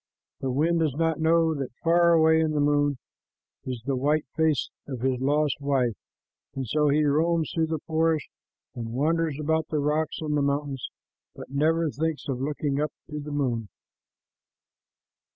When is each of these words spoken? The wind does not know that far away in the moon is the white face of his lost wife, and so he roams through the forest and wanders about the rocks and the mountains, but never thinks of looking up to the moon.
The 0.39 0.49
wind 0.49 0.79
does 0.79 0.95
not 0.95 1.19
know 1.19 1.53
that 1.53 1.75
far 1.83 2.13
away 2.13 2.39
in 2.39 2.53
the 2.53 2.59
moon 2.59 2.97
is 3.65 3.83
the 3.85 3.95
white 3.95 4.25
face 4.35 4.71
of 4.87 5.01
his 5.01 5.21
lost 5.21 5.57
wife, 5.59 5.95
and 6.55 6.65
so 6.65 6.89
he 6.89 7.03
roams 7.03 7.51
through 7.53 7.67
the 7.67 7.83
forest 7.85 8.25
and 8.73 8.93
wanders 8.95 9.37
about 9.39 9.67
the 9.67 9.77
rocks 9.77 10.17
and 10.19 10.35
the 10.35 10.41
mountains, 10.41 10.89
but 11.35 11.51
never 11.51 11.91
thinks 11.91 12.27
of 12.27 12.41
looking 12.41 12.81
up 12.81 12.91
to 13.11 13.19
the 13.19 13.29
moon. 13.29 13.69